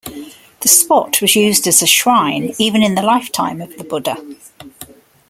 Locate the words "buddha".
3.83-4.17